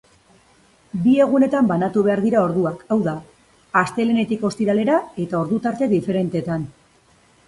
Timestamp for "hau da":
2.95-3.13